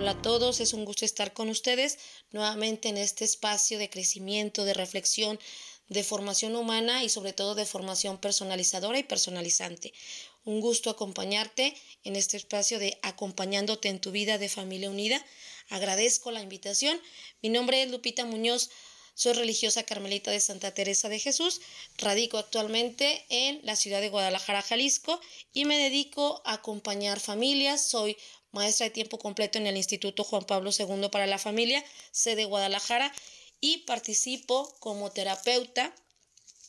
[0.00, 1.98] Hola a todos, es un gusto estar con ustedes
[2.30, 5.38] nuevamente en este espacio de crecimiento, de reflexión,
[5.88, 9.92] de formación humana y sobre todo de formación personalizadora y personalizante.
[10.46, 15.22] Un gusto acompañarte en este espacio de acompañándote en tu vida de familia unida.
[15.68, 16.98] Agradezco la invitación.
[17.42, 18.70] Mi nombre es Lupita Muñoz.
[19.12, 21.60] Soy religiosa carmelita de Santa Teresa de Jesús,
[21.98, 25.20] radico actualmente en la ciudad de Guadalajara, Jalisco,
[25.52, 27.86] y me dedico a acompañar familias.
[27.86, 28.16] Soy
[28.52, 33.12] maestra de tiempo completo en el Instituto Juan Pablo II para la Familia, sede Guadalajara,
[33.60, 35.94] y participo como terapeuta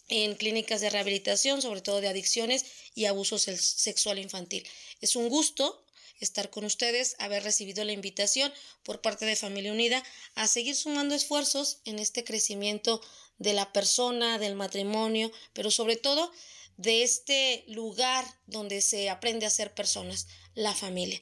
[0.09, 4.68] en clínicas de rehabilitación, sobre todo de adicciones y abuso sexual infantil.
[4.99, 5.85] Es un gusto
[6.20, 10.04] estar con ustedes, haber recibido la invitación por parte de Familia Unida
[10.35, 13.01] a seguir sumando esfuerzos en este crecimiento
[13.38, 16.32] de la persona, del matrimonio, pero sobre todo
[16.77, 21.21] de este lugar donde se aprende a ser personas, la familia.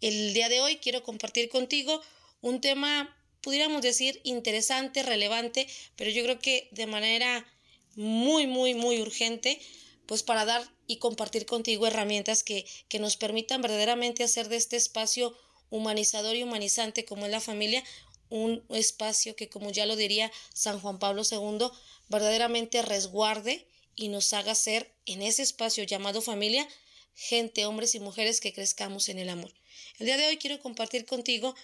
[0.00, 2.00] El día de hoy quiero compartir contigo
[2.40, 7.46] un tema, pudiéramos decir, interesante, relevante, pero yo creo que de manera
[7.96, 9.60] muy, muy, muy urgente,
[10.06, 14.76] pues para dar y compartir contigo herramientas que, que nos permitan verdaderamente hacer de este
[14.76, 15.36] espacio
[15.68, 17.84] humanizador y humanizante como es la familia,
[18.30, 21.66] un espacio que, como ya lo diría San Juan Pablo II,
[22.08, 26.66] verdaderamente resguarde y nos haga ser en ese espacio llamado familia
[27.14, 29.52] gente, hombres y mujeres que crezcamos en el amor.
[29.98, 31.54] El día de hoy quiero compartir contigo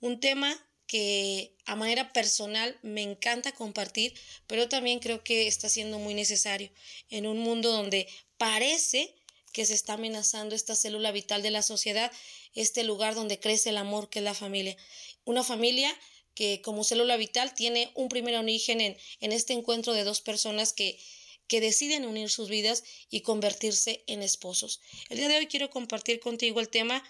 [0.00, 4.14] un tema que a manera personal me encanta compartir,
[4.46, 6.70] pero también creo que está siendo muy necesario
[7.10, 8.06] en un mundo donde
[8.38, 9.14] parece
[9.52, 12.12] que se está amenazando esta célula vital de la sociedad,
[12.54, 14.76] este lugar donde crece el amor que es la familia.
[15.24, 15.92] Una familia
[16.34, 20.72] que como célula vital tiene un primer origen en, en este encuentro de dos personas
[20.74, 21.00] que,
[21.48, 24.80] que deciden unir sus vidas y convertirse en esposos.
[25.08, 27.02] El día de hoy quiero compartir contigo el tema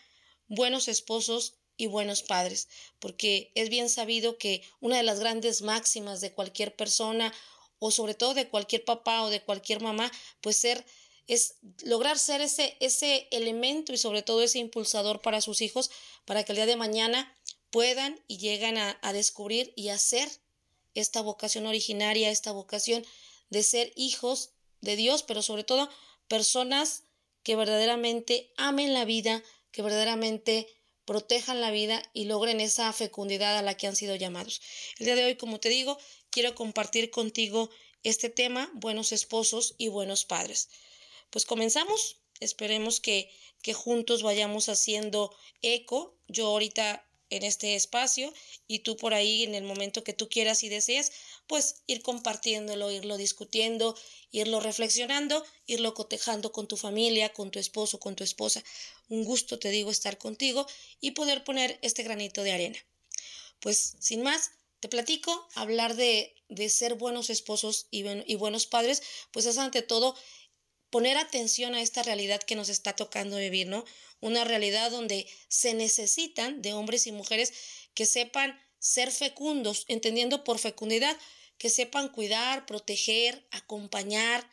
[0.48, 2.68] buenos esposos y buenos padres,
[2.98, 7.32] porque es bien sabido que una de las grandes máximas de cualquier persona
[7.78, 10.84] o sobre todo de cualquier papá o de cualquier mamá, pues ser
[11.26, 15.90] es lograr ser ese ese elemento y sobre todo ese impulsador para sus hijos
[16.24, 17.36] para que el día de mañana
[17.70, 20.30] puedan y llegan a, a descubrir y hacer
[20.94, 23.04] esta vocación originaria, esta vocación
[23.50, 25.90] de ser hijos de Dios, pero sobre todo
[26.28, 27.02] personas
[27.42, 29.42] que verdaderamente amen la vida,
[29.76, 30.66] que verdaderamente
[31.04, 34.62] protejan la vida y logren esa fecundidad a la que han sido llamados.
[34.98, 35.98] El día de hoy, como te digo,
[36.30, 37.68] quiero compartir contigo
[38.02, 40.70] este tema, buenos esposos y buenos padres.
[41.28, 46.16] Pues comenzamos, esperemos que, que juntos vayamos haciendo eco.
[46.26, 48.32] Yo ahorita en este espacio
[48.66, 51.12] y tú por ahí en el momento que tú quieras y desees,
[51.46, 53.96] pues ir compartiéndolo, irlo discutiendo,
[54.30, 58.62] irlo reflexionando, irlo cotejando con tu familia, con tu esposo, con tu esposa.
[59.08, 60.66] Un gusto, te digo, estar contigo
[61.00, 62.78] y poder poner este granito de arena.
[63.60, 64.50] Pues sin más,
[64.80, 69.82] te platico, hablar de, de ser buenos esposos y, y buenos padres, pues es ante
[69.82, 70.14] todo
[70.90, 73.84] poner atención a esta realidad que nos está tocando vivir, ¿no?
[74.20, 77.52] Una realidad donde se necesitan de hombres y mujeres
[77.94, 81.16] que sepan ser fecundos, entendiendo por fecundidad,
[81.58, 84.48] que sepan cuidar, proteger, acompañar,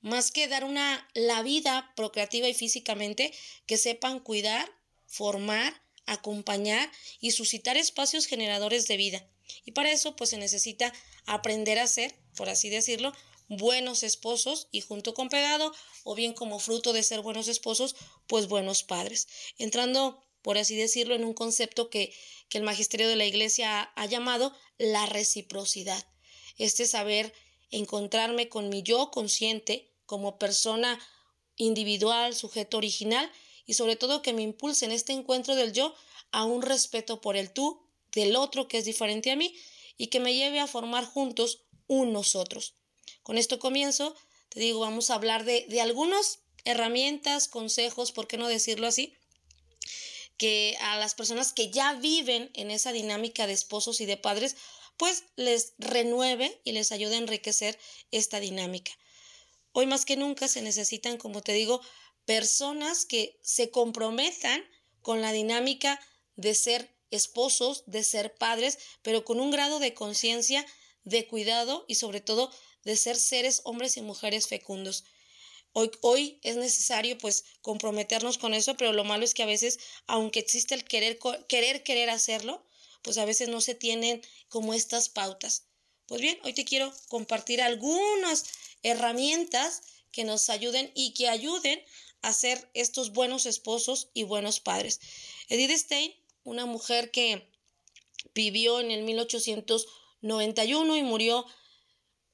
[0.00, 3.32] más que dar una la vida procreativa y físicamente,
[3.66, 4.70] que sepan cuidar,
[5.06, 6.90] formar, acompañar
[7.20, 9.28] y suscitar espacios generadores de vida.
[9.64, 10.92] Y para eso pues se necesita
[11.26, 13.12] aprender a ser, por así decirlo,
[13.48, 15.72] buenos esposos y junto con pegado,
[16.04, 19.26] o bien como fruto de ser buenos esposos, pues buenos padres.
[19.56, 22.14] Entrando, por así decirlo, en un concepto que,
[22.48, 26.06] que el magisterio de la iglesia ha, llamado la reciprocidad.
[26.58, 27.32] Este saber
[27.70, 30.98] encontrarme con mi yo consciente como persona
[31.56, 33.30] individual, sujeto original,
[33.66, 35.94] y sobre todo que me impulse en este encuentro del yo
[36.30, 39.54] a un respeto por el tú, del otro que es diferente a mí,
[39.96, 42.77] y que me lleve a formar juntos un nosotros.
[43.22, 44.14] Con esto comienzo,
[44.48, 49.14] te digo, vamos a hablar de, de algunas herramientas, consejos, ¿por qué no decirlo así?
[50.36, 54.56] Que a las personas que ya viven en esa dinámica de esposos y de padres,
[54.96, 57.78] pues les renueve y les ayude a enriquecer
[58.10, 58.92] esta dinámica.
[59.72, 61.80] Hoy más que nunca se necesitan, como te digo,
[62.24, 64.62] personas que se comprometan
[65.00, 66.00] con la dinámica
[66.36, 70.66] de ser esposos, de ser padres, pero con un grado de conciencia
[71.04, 72.50] de cuidado y sobre todo
[72.88, 75.04] de ser seres hombres y mujeres fecundos.
[75.74, 79.78] Hoy, hoy es necesario pues comprometernos con eso, pero lo malo es que a veces,
[80.06, 81.18] aunque existe el querer,
[81.48, 82.64] querer, querer hacerlo,
[83.02, 85.64] pues a veces no se tienen como estas pautas.
[86.06, 88.46] Pues bien, hoy te quiero compartir algunas
[88.82, 91.84] herramientas que nos ayuden y que ayuden
[92.22, 94.98] a ser estos buenos esposos y buenos padres.
[95.50, 97.50] Edith Stein, una mujer que
[98.34, 101.44] vivió en el 1891 y murió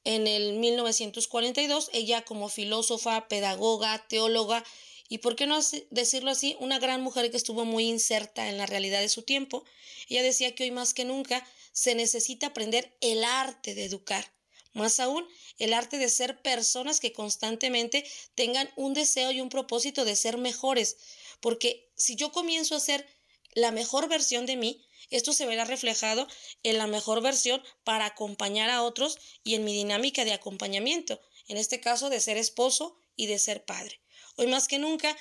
[0.05, 4.65] en el 1942, ella como filósofa, pedagoga, teóloga
[5.09, 5.59] y, por qué no
[5.91, 9.65] decirlo así, una gran mujer que estuvo muy inserta en la realidad de su tiempo.
[10.09, 14.33] Ella decía que hoy más que nunca se necesita aprender el arte de educar.
[14.73, 15.27] Más aún,
[15.59, 18.05] el arte de ser personas que constantemente
[18.35, 20.97] tengan un deseo y un propósito de ser mejores.
[21.41, 23.07] Porque si yo comienzo a ser
[23.55, 24.85] la mejor versión de mí,
[25.17, 26.27] esto se verá reflejado
[26.65, 31.57] en la mejor versión para acompañar a otros y en mi dinámica de acompañamiento, en
[31.57, 34.01] este caso de ser esposo y de ser padre.
[34.37, 35.17] Hoy más que nunca,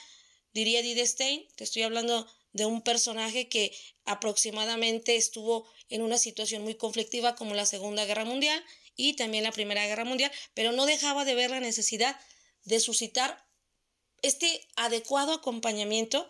[0.51, 3.75] diría Edith Stein, te estoy hablando de un personaje que
[4.05, 8.63] aproximadamente estuvo en una situación muy conflictiva como la Segunda Guerra Mundial
[8.95, 12.19] y también la Primera Guerra Mundial, pero no dejaba de ver la necesidad
[12.63, 13.45] de suscitar
[14.23, 16.27] este adecuado acompañamiento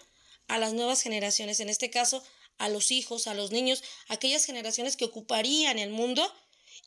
[0.47, 2.23] a las nuevas generaciones, en este caso
[2.57, 6.31] a los hijos, a los niños, aquellas generaciones que ocuparían el mundo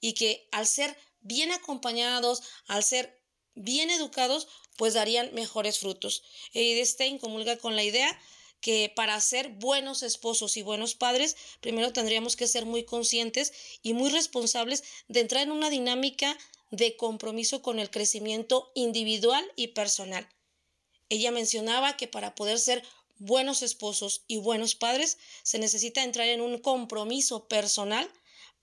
[0.01, 3.23] y que al ser bien acompañados, al ser
[3.55, 6.23] bien educados, pues darían mejores frutos.
[6.53, 8.19] Edith Stein comulga con la idea
[8.61, 13.53] que para ser buenos esposos y buenos padres, primero tendríamos que ser muy conscientes
[13.83, 16.37] y muy responsables de entrar en una dinámica
[16.71, 20.29] de compromiso con el crecimiento individual y personal.
[21.09, 22.83] Ella mencionaba que para poder ser
[23.19, 28.11] buenos esposos y buenos padres, se necesita entrar en un compromiso personal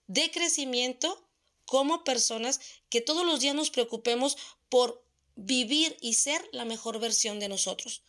[0.07, 1.27] de crecimiento
[1.65, 2.59] como personas
[2.89, 4.37] que todos los días nos preocupemos
[4.69, 5.03] por
[5.35, 8.03] vivir y ser la mejor versión de nosotros.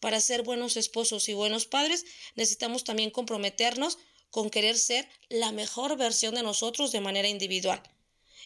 [0.00, 2.04] Para ser buenos esposos y buenos padres
[2.34, 3.98] necesitamos también comprometernos
[4.30, 7.80] con querer ser la mejor versión de nosotros de manera individual.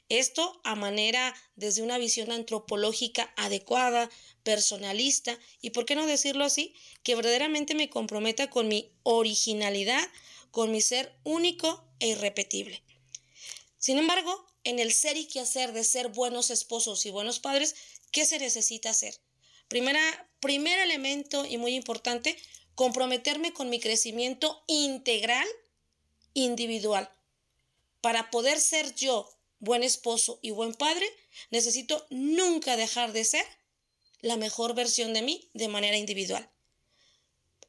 [0.08, 4.08] Esto a manera desde una visión antropológica adecuada,
[4.42, 10.06] personalista y, por qué no decirlo así, que verdaderamente me comprometa con mi originalidad,
[10.50, 12.82] con mi ser único e irrepetible.
[13.76, 17.74] Sin embargo, en el ser y qué hacer de ser buenos esposos y buenos padres,
[18.10, 19.20] ¿qué se necesita hacer?
[19.68, 22.38] Primera, primer elemento y muy importante,
[22.74, 25.46] comprometerme con mi crecimiento integral,
[26.32, 27.10] individual.
[28.00, 31.06] Para poder ser yo buen esposo y buen padre,
[31.50, 33.44] necesito nunca dejar de ser
[34.20, 36.50] la mejor versión de mí de manera individual.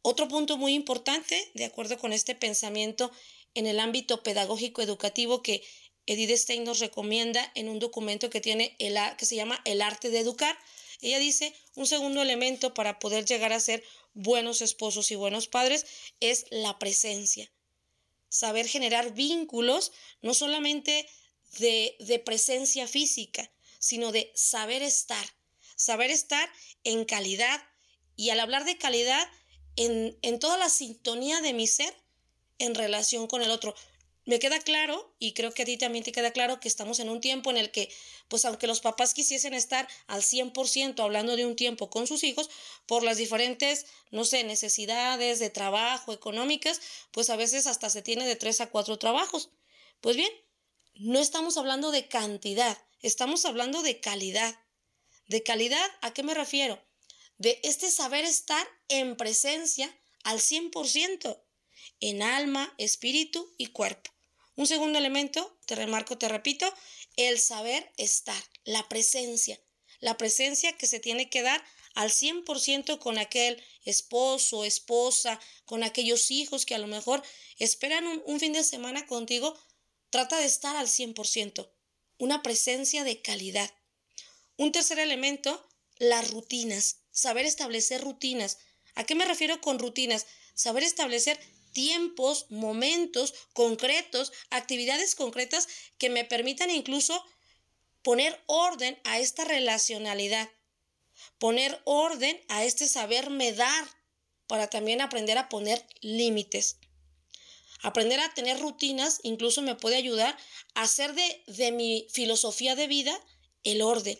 [0.01, 3.11] Otro punto muy importante, de acuerdo con este pensamiento
[3.53, 5.63] en el ámbito pedagógico educativo que
[6.05, 10.09] Edith Stein nos recomienda en un documento que tiene el, que se llama El arte
[10.09, 10.57] de educar,
[11.01, 13.83] ella dice, un segundo elemento para poder llegar a ser
[14.13, 15.85] buenos esposos y buenos padres
[16.19, 17.51] es la presencia.
[18.27, 19.91] Saber generar vínculos,
[20.21, 21.07] no solamente
[21.57, 25.25] de, de presencia física, sino de saber estar,
[25.75, 26.49] saber estar
[26.83, 27.61] en calidad
[28.15, 29.27] y al hablar de calidad,
[29.75, 31.95] en, en toda la sintonía de mi ser
[32.57, 33.73] en relación con el otro.
[34.25, 37.09] Me queda claro, y creo que a ti también te queda claro, que estamos en
[37.09, 37.91] un tiempo en el que,
[38.27, 42.49] pues aunque los papás quisiesen estar al 100% hablando de un tiempo con sus hijos,
[42.85, 46.79] por las diferentes, no sé, necesidades de trabajo, económicas,
[47.11, 49.49] pues a veces hasta se tiene de tres a cuatro trabajos.
[50.01, 50.31] Pues bien,
[50.99, 54.59] no estamos hablando de cantidad, estamos hablando de calidad.
[55.27, 56.83] ¿De calidad a qué me refiero?
[57.37, 61.41] De este saber estar en presencia al 100%,
[62.01, 64.11] en alma, espíritu y cuerpo.
[64.55, 66.71] Un segundo elemento, te remarco, te repito,
[67.15, 69.57] el saber estar, la presencia.
[70.01, 71.63] La presencia que se tiene que dar
[71.95, 77.23] al 100% con aquel esposo, esposa, con aquellos hijos que a lo mejor
[77.57, 79.57] esperan un, un fin de semana contigo.
[80.09, 81.69] Trata de estar al 100%,
[82.17, 83.71] una presencia de calidad.
[84.57, 88.57] Un tercer elemento, las rutinas, saber establecer rutinas.
[88.95, 90.25] ¿A qué me refiero con rutinas?
[90.55, 91.39] Saber establecer
[91.73, 97.23] tiempos, momentos concretos, actividades concretas que me permitan incluso
[98.01, 100.49] poner orden a esta relacionalidad,
[101.37, 103.87] poner orden a este saberme dar
[104.47, 106.77] para también aprender a poner límites.
[107.81, 110.37] Aprender a tener rutinas incluso me puede ayudar
[110.75, 113.17] a hacer de, de mi filosofía de vida
[113.63, 114.19] el orden.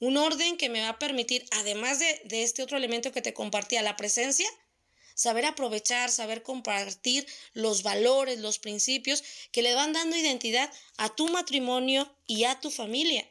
[0.00, 3.82] Un orden que me va a permitir, además de, este otro elemento que te compartía,
[3.82, 4.48] la presencia,
[5.14, 11.28] saber aprovechar, saber compartir los valores, los principios que le van dando identidad a tu
[11.28, 13.30] matrimonio y a tu familia.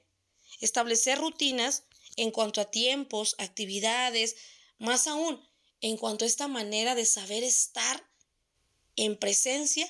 [0.61, 1.85] Establecer rutinas
[2.17, 4.35] en cuanto a tiempos, actividades,
[4.77, 5.43] más aún
[5.81, 8.09] en cuanto a esta manera de saber estar
[8.96, 9.89] en presencia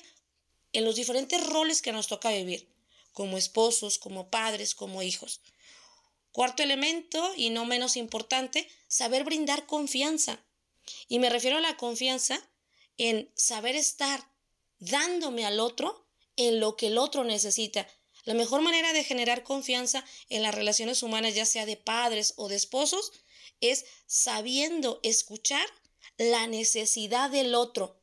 [0.72, 2.68] en los diferentes roles que nos toca vivir,
[3.12, 5.40] como esposos, como padres, como hijos.
[6.32, 10.44] Cuarto elemento, y no menos importante, saber brindar confianza.
[11.08, 12.40] Y me refiero a la confianza
[12.98, 14.24] en saber estar
[14.78, 17.86] dándome al otro en lo que el otro necesita.
[18.24, 22.48] La mejor manera de generar confianza en las relaciones humanas, ya sea de padres o
[22.48, 23.12] de esposos,
[23.60, 25.66] es sabiendo escuchar
[26.16, 27.99] la necesidad del otro,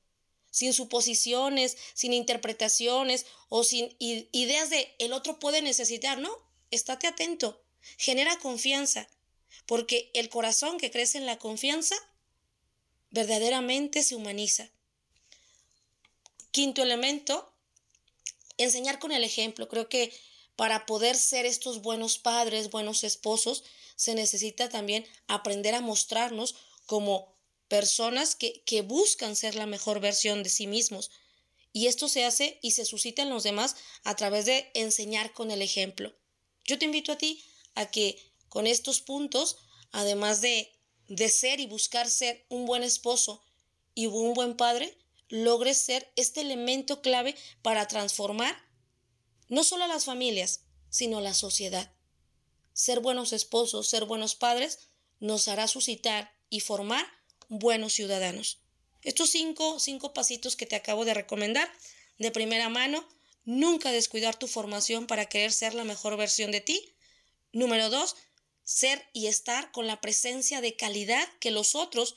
[0.58, 6.36] sin suposiciones, sin interpretaciones o sin ideas de el otro puede necesitar, no,
[6.72, 7.64] estate atento,
[7.98, 9.08] genera confianza,
[9.68, 11.96] porque el corazón que crece en la confianza
[13.12, 14.68] verdaderamente se humaniza.
[16.50, 17.54] Quinto elemento,
[18.58, 19.70] enseñar con el ejemplo.
[19.70, 20.12] Creo que
[20.56, 23.64] para poder ser estos buenos padres, buenos esposos,
[23.96, 26.56] se necesita también aprender a mostrarnos
[26.88, 27.37] como
[27.68, 31.12] personas que, que, buscan ser la mejor versión de sí mismos.
[31.74, 35.52] Y esto se hace y se suscita en los demás a través de enseñar con
[35.52, 36.16] el ejemplo.
[36.66, 37.44] Yo te invito a ti
[37.76, 38.20] a que
[38.50, 39.58] con estos puntos,
[39.92, 40.72] además de,
[41.08, 43.44] de ser y buscar ser un buen esposo
[43.94, 44.98] y un buen padre,
[45.30, 48.56] logres ser este elemento clave para transformar
[49.50, 51.94] no solo a las familias, sino a la sociedad.
[52.74, 57.06] Ser buenos esposos, ser buenos padres, nos hará suscitar y formar
[57.48, 58.60] buenos ciudadanos.
[59.04, 61.72] Estos cinco, cinco pasitos que te acabo de recomendar
[62.18, 63.08] de primera mano,
[63.46, 66.94] nunca descuidar tu formación para querer ser la mejor versión de ti,
[67.54, 68.16] Número dos,
[68.64, 72.16] ser y estar con la presencia de calidad que los otros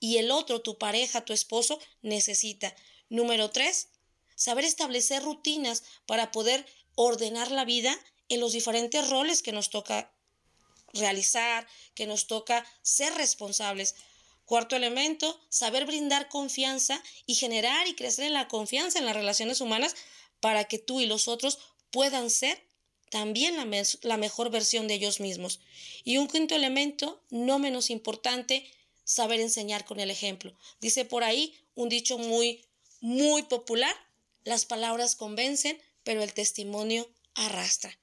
[0.00, 2.74] y el otro, tu pareja, tu esposo, necesita.
[3.08, 3.88] Número tres,
[4.36, 10.14] saber establecer rutinas para poder ordenar la vida en los diferentes roles que nos toca
[10.92, 13.96] realizar, que nos toca ser responsables.
[14.48, 19.60] Cuarto elemento, saber brindar confianza y generar y crecer en la confianza en las relaciones
[19.60, 19.94] humanas
[20.40, 21.58] para que tú y los otros
[21.90, 22.58] puedan ser
[23.10, 23.66] también la,
[24.00, 25.60] la, mejor versión de ellos mismos.
[26.02, 28.64] Y un quinto elemento, no menos importante,
[29.04, 30.56] saber enseñar con el ejemplo.
[30.80, 32.64] Dice por ahí un dicho muy,
[33.02, 33.94] muy popular,
[34.44, 37.98] las palabras convencen, pero el testimonio arrastra.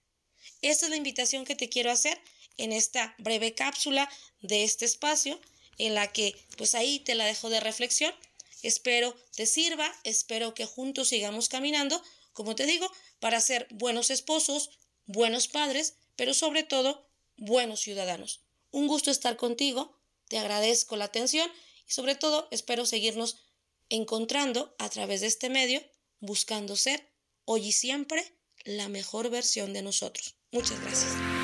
[0.62, 2.22] Esta es la invitación que te quiero hacer
[2.58, 4.08] en esta breve cápsula
[4.42, 5.42] de este espacio,
[5.77, 8.13] en la que pues ahí te la dejo de reflexión.
[8.62, 12.01] Espero te sirva, espero que juntos sigamos caminando,
[12.34, 14.72] como te digo, para ser buenos esposos,
[15.05, 18.41] buenos padres, pero sobre todo buenos ciudadanos.
[18.72, 21.50] Un gusto estar contigo, te agradezco la atención
[21.88, 23.38] y sobre todo espero seguirnos
[23.89, 25.82] encontrando a través de este medio,
[26.20, 27.12] buscando ser
[27.46, 30.36] hoy y siempre la mejor versión de nosotros.
[30.51, 31.35] Muchas gracias.